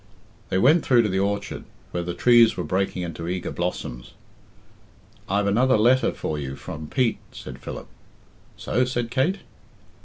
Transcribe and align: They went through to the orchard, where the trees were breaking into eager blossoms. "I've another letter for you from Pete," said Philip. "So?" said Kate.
They 0.49 0.57
went 0.57 0.83
through 0.83 1.03
to 1.03 1.09
the 1.09 1.19
orchard, 1.19 1.63
where 1.91 2.01
the 2.01 2.15
trees 2.15 2.57
were 2.57 2.63
breaking 2.63 3.03
into 3.03 3.27
eager 3.27 3.51
blossoms. 3.51 4.13
"I've 5.29 5.45
another 5.45 5.77
letter 5.77 6.11
for 6.11 6.39
you 6.39 6.55
from 6.55 6.87
Pete," 6.87 7.19
said 7.31 7.59
Philip. 7.59 7.85
"So?" 8.57 8.83
said 8.83 9.11
Kate. 9.11 9.41